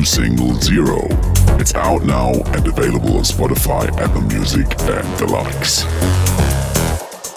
[0.00, 0.98] new single Zero.
[1.60, 5.84] It's out now and available on Spotify, Apple Music, and the likes.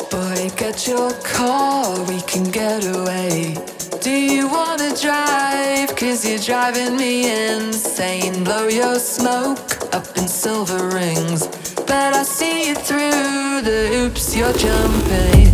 [0.10, 3.58] Boy, get your car, we can get away.
[4.02, 5.94] Do you wanna drive?
[5.98, 7.14] Cause you're driving me
[7.54, 8.44] insane.
[8.46, 11.48] Blow your smoke up in silver rings.
[11.76, 15.53] But I see you through the hoops you're jumping.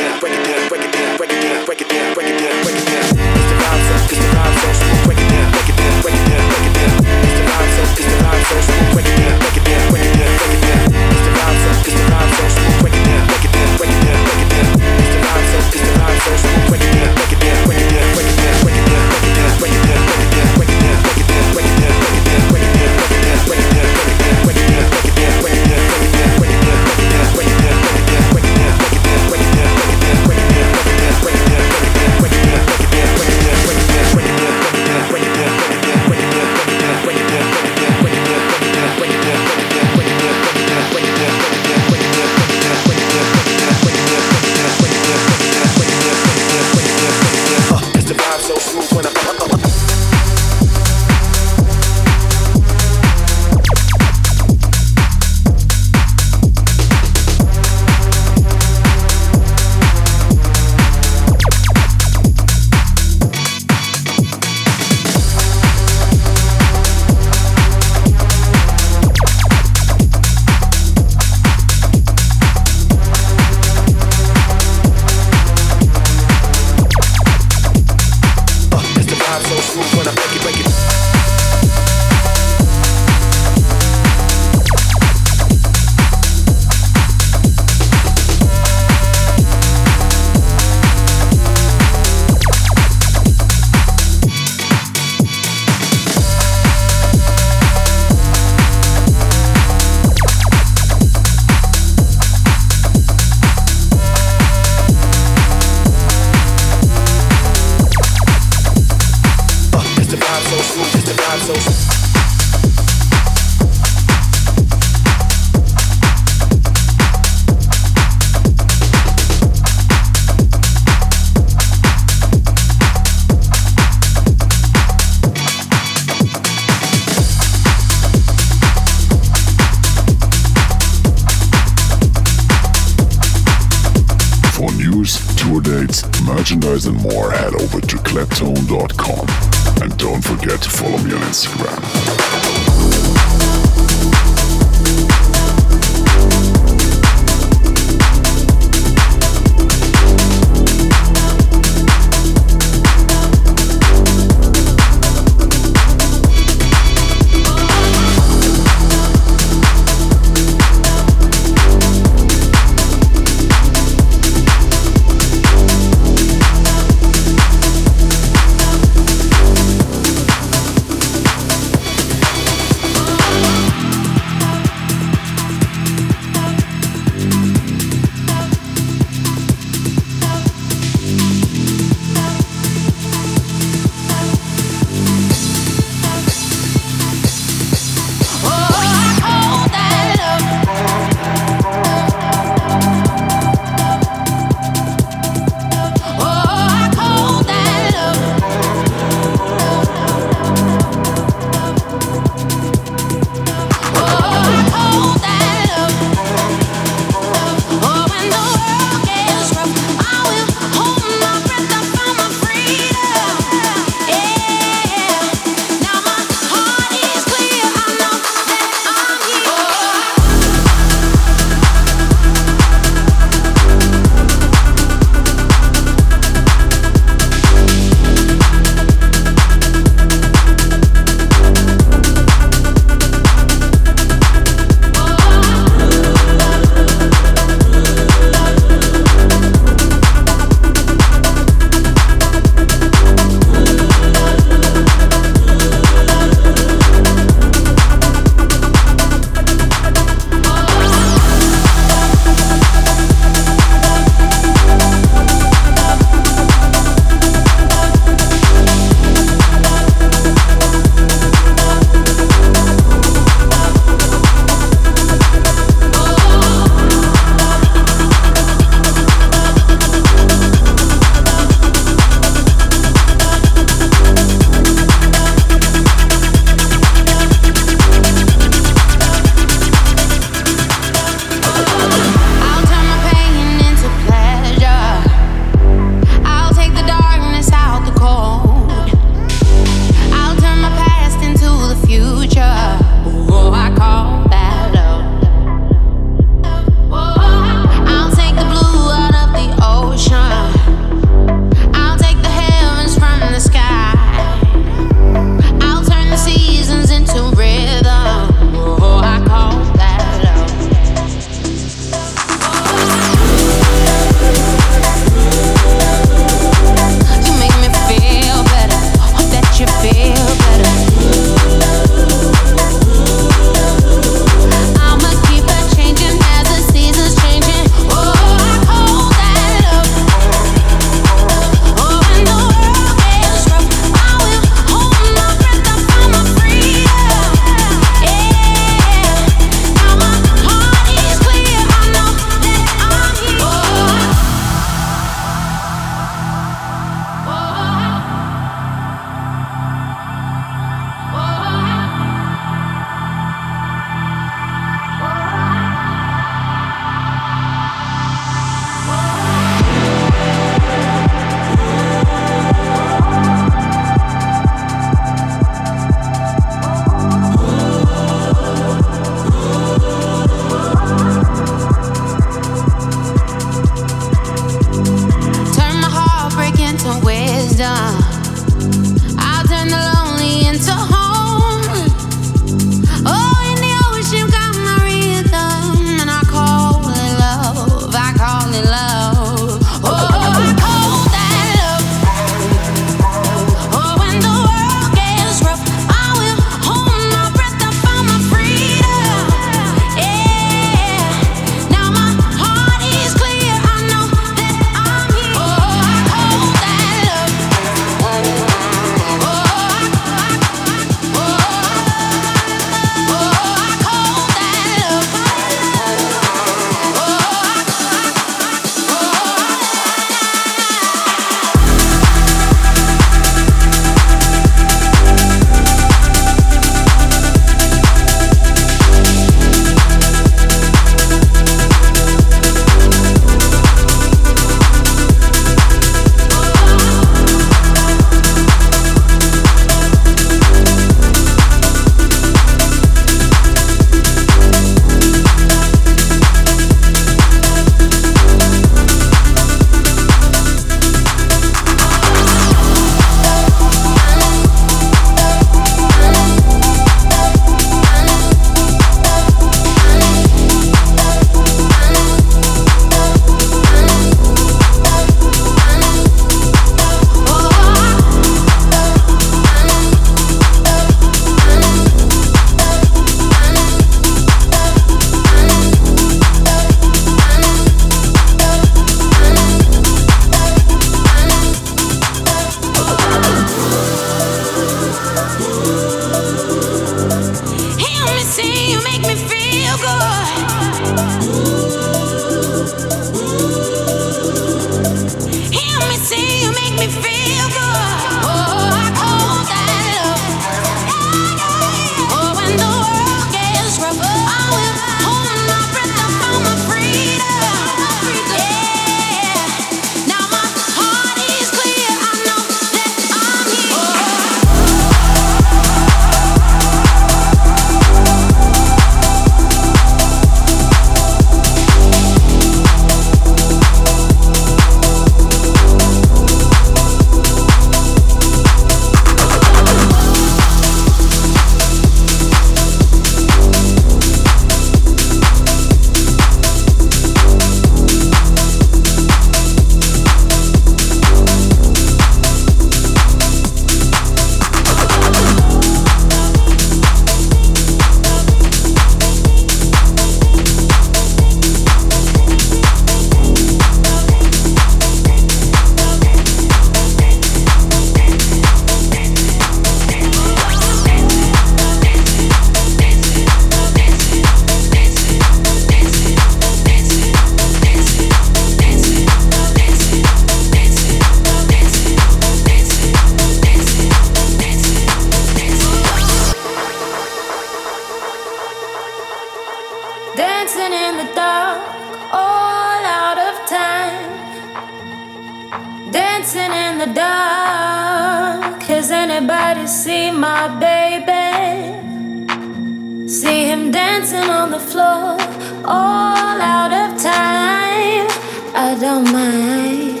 [599.00, 600.00] mind.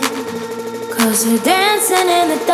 [0.90, 2.45] Cause we're dancing in the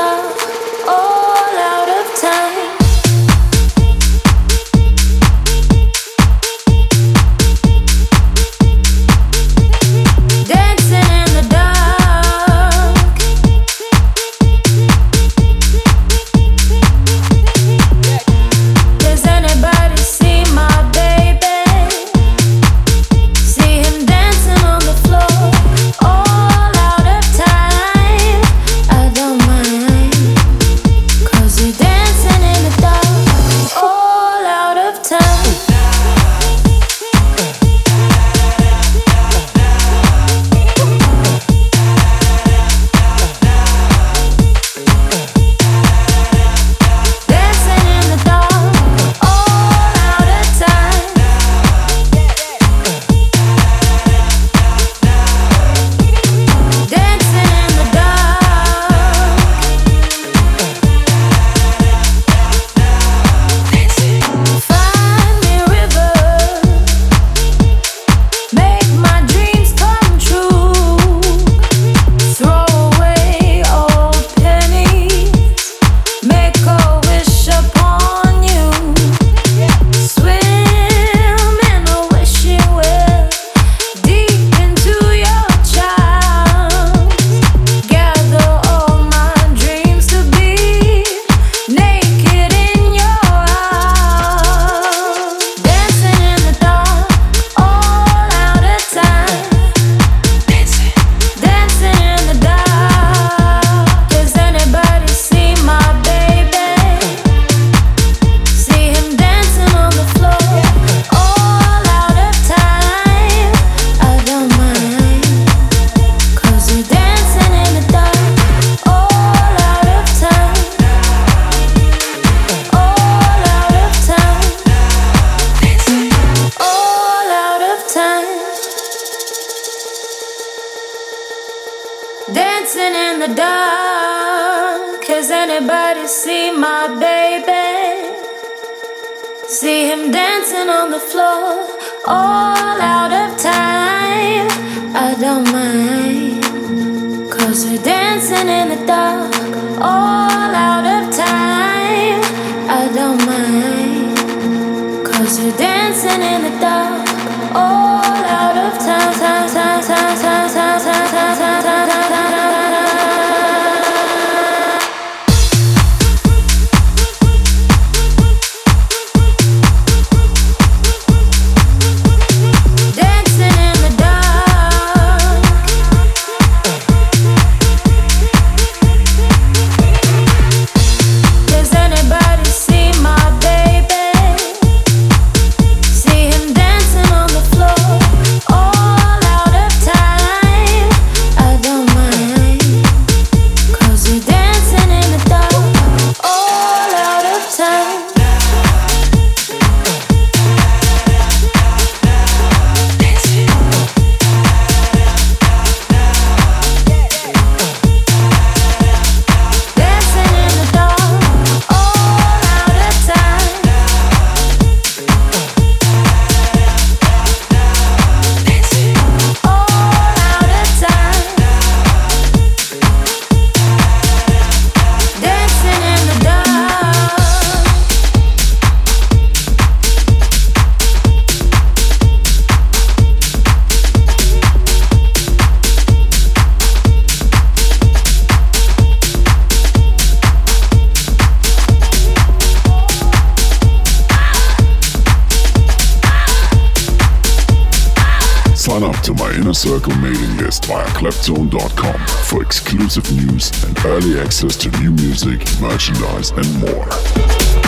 [250.81, 257.62] Claptone.com for exclusive news and early access to new music, merchandise, and more.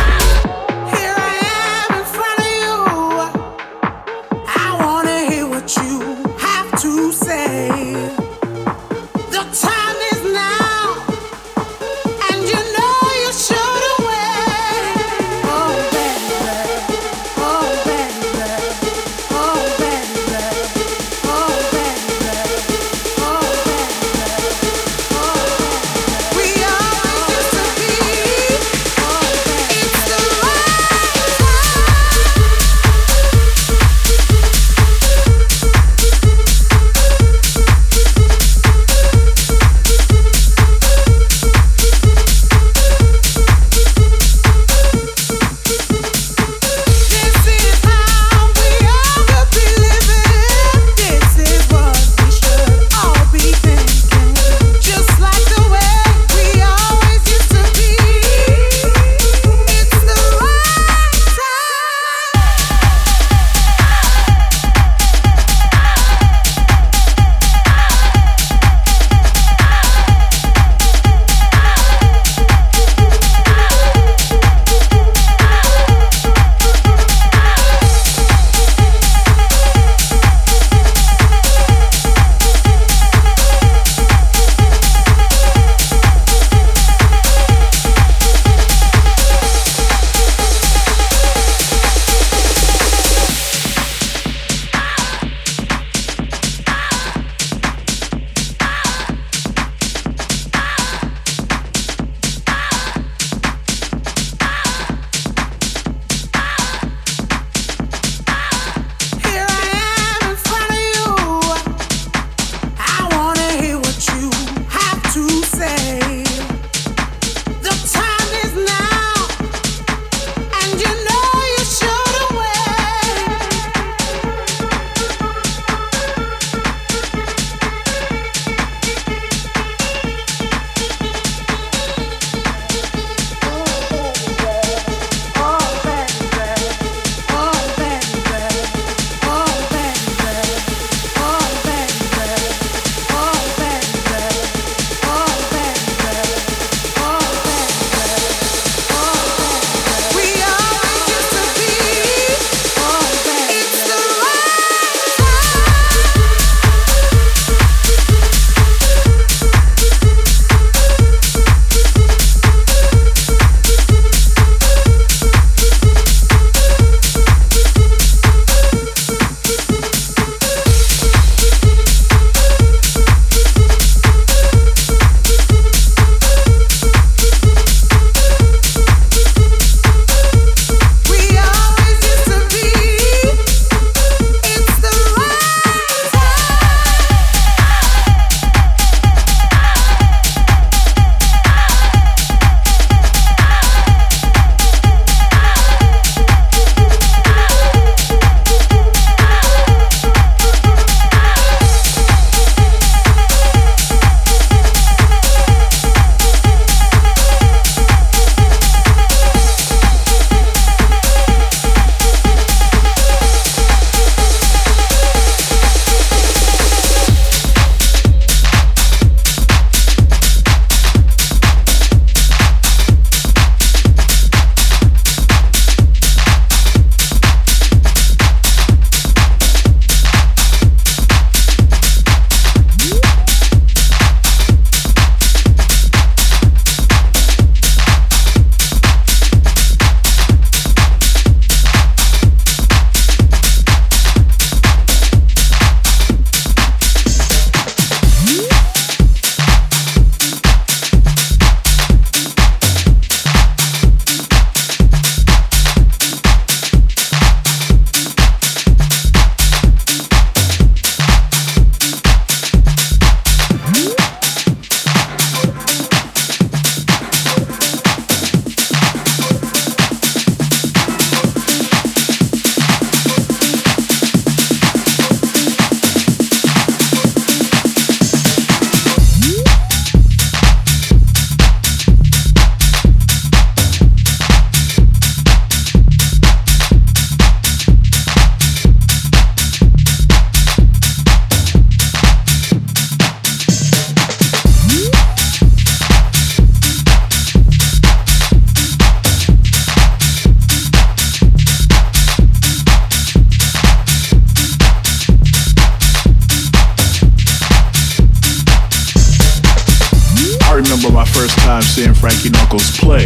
[311.24, 313.04] First time seeing Frankie Knuckles play.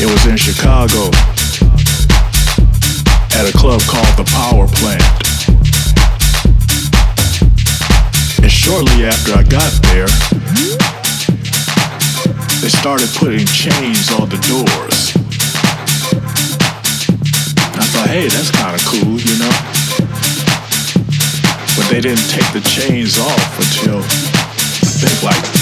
[0.00, 1.12] It was in Chicago
[3.36, 5.04] at a club called the Power Plant.
[8.40, 10.08] And shortly after I got there,
[12.62, 15.12] they started putting chains on the doors.
[17.60, 19.52] And I thought, hey, that's kind of cool, you know?
[21.76, 25.55] But they didn't take the chains off until I think like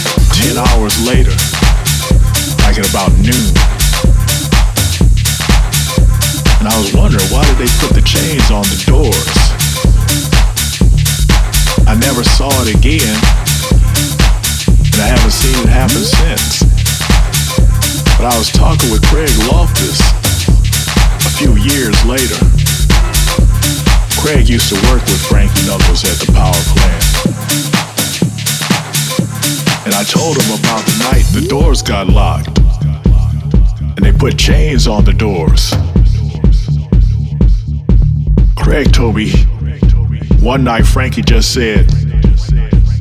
[0.44, 1.32] 10 hours later,
[2.60, 3.48] like at about noon.
[6.60, 9.32] And I was wondering, why did they put the chains on the doors?
[11.88, 13.16] I never saw it again,
[14.68, 16.60] and I haven't seen it happen since.
[18.20, 19.96] But I was talking with Craig Loftus
[21.24, 22.36] a few years later.
[24.20, 27.83] Craig used to work with Frankie Knuckles at the power plant.
[29.84, 32.58] And I told him about the night the doors got locked.
[33.96, 35.72] And they put chains on the doors.
[38.56, 39.30] Craig told me
[40.40, 41.86] one night Frankie just said,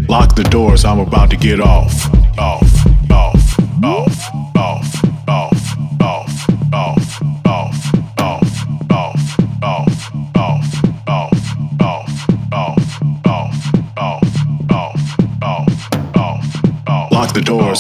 [0.10, 1.62] Lock the doors, I'm about to get.
[1.62, 2.73] Off, off,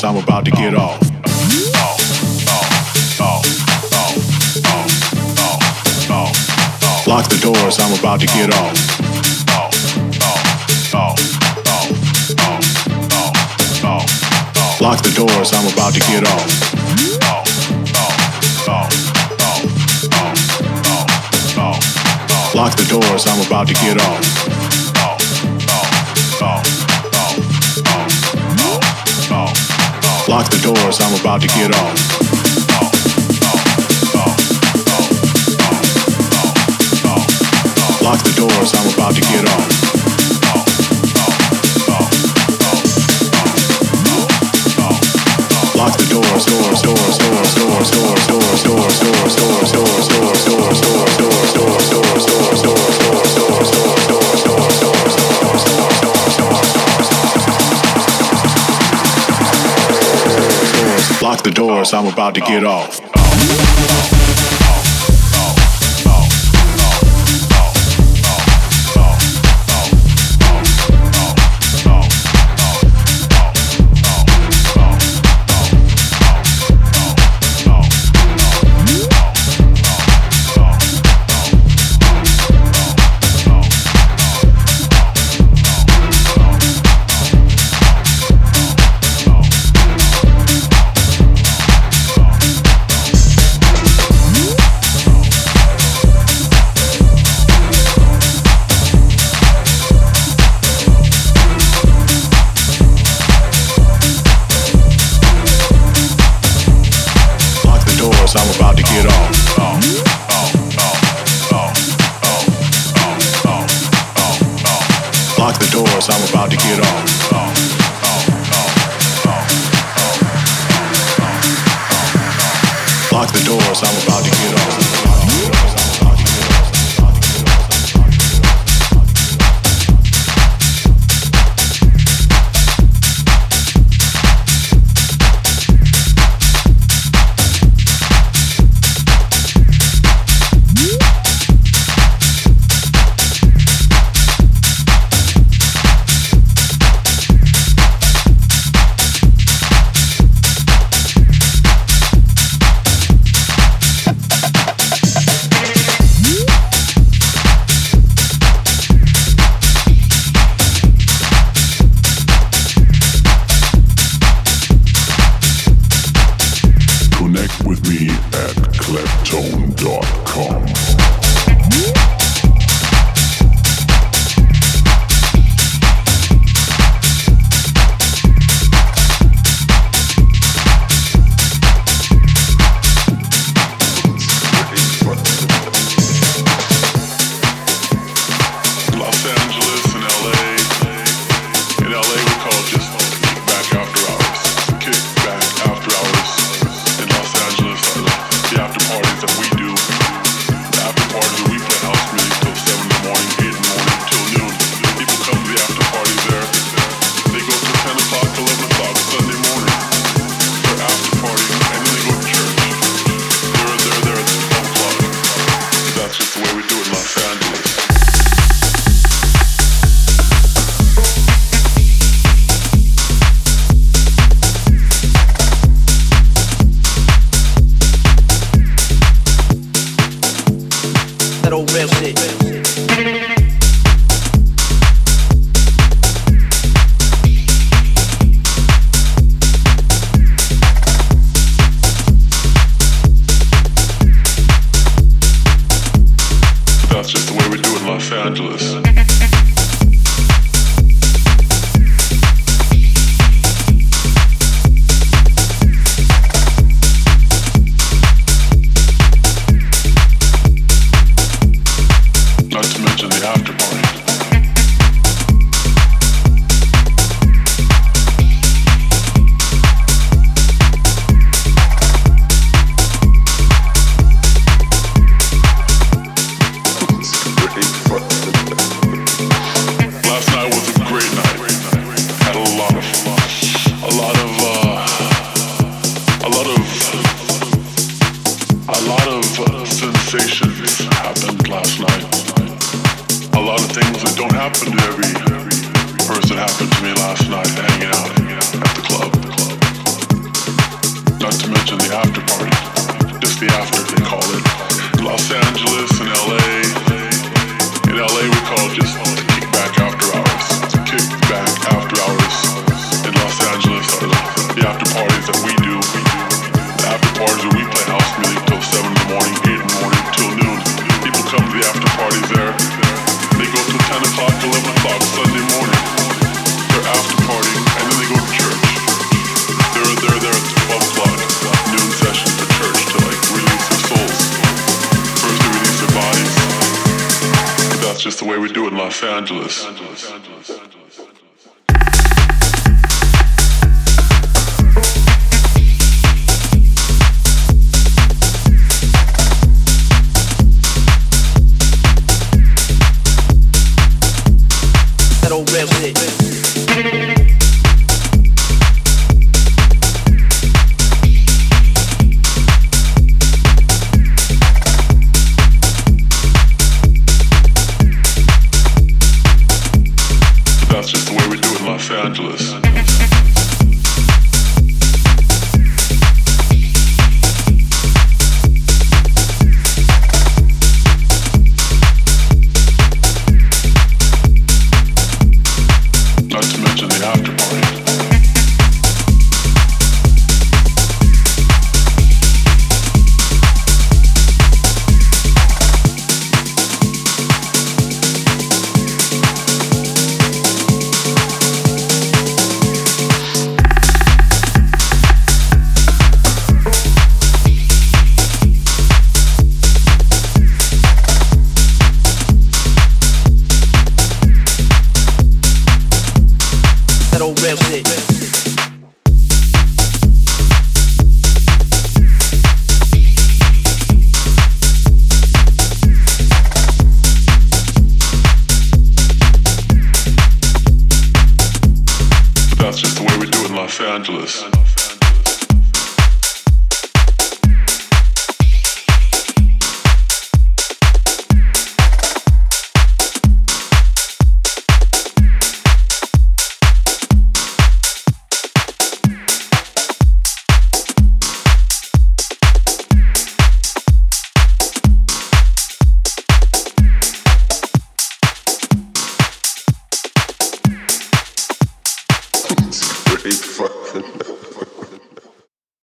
[0.06, 1.00] I'm about to get off.
[7.08, 8.74] Lock the doors, I'm about to get off.
[14.82, 16.74] Lock the doors, I'm about to get off.
[22.54, 24.73] Lock the doors, I'm about to get off.
[30.30, 32.00] Lock the doors, I'm about to get off.
[38.02, 39.68] Lock the doors, I'm about to get off.
[45.76, 50.46] Lock the doors, doors, doors, doors, doors, doors, doors, doors, doors, doors, doors, doors, doors,
[50.46, 51.23] doors, doors,
[61.44, 62.70] the doors, I'm about to get oh.
[62.70, 63.13] off.